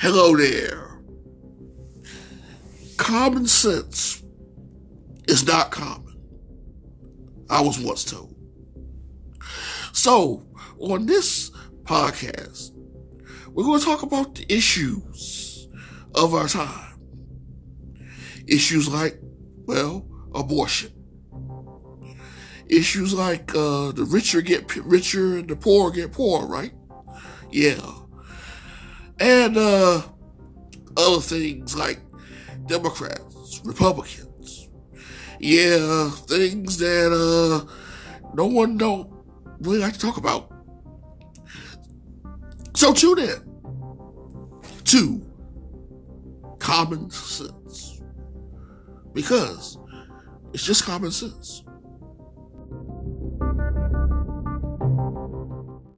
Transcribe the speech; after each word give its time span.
Hello 0.00 0.36
there. 0.36 1.00
Common 2.98 3.48
sense 3.48 4.22
is 5.26 5.44
not 5.44 5.72
common. 5.72 6.16
I 7.50 7.60
was 7.62 7.80
once 7.80 8.04
told. 8.04 8.36
So, 9.92 10.46
on 10.78 11.06
this 11.06 11.50
podcast, 11.82 12.70
we're 13.48 13.64
going 13.64 13.80
to 13.80 13.84
talk 13.84 14.04
about 14.04 14.36
the 14.36 14.46
issues 14.48 15.66
of 16.14 16.32
our 16.32 16.46
time. 16.46 17.00
Issues 18.46 18.88
like, 18.88 19.18
well, 19.66 20.06
abortion. 20.32 20.92
Issues 22.68 23.12
like 23.14 23.52
uh, 23.52 23.90
the 23.90 24.06
richer 24.08 24.42
get 24.42 24.76
richer 24.76 25.38
and 25.38 25.48
the 25.48 25.56
poor 25.56 25.90
get 25.90 26.12
poor, 26.12 26.46
right? 26.46 26.72
Yeah. 27.50 27.80
And 29.20 29.56
uh, 29.56 30.02
other 30.96 31.20
things 31.20 31.76
like 31.76 32.00
Democrats, 32.66 33.60
Republicans. 33.64 34.68
Yeah, 35.40 36.10
things 36.10 36.78
that 36.78 37.12
uh, 37.12 37.70
no 38.34 38.46
one 38.46 38.76
don't 38.76 39.10
really 39.60 39.78
like 39.78 39.94
to 39.94 39.98
talk 39.98 40.16
about. 40.16 40.52
So 42.74 42.92
tune 42.92 43.18
in 43.18 43.48
to 44.84 45.26
Common 46.58 47.10
Sense 47.10 48.00
because 49.12 49.78
it's 50.52 50.64
just 50.64 50.84
common 50.84 51.10
sense. 51.10 51.64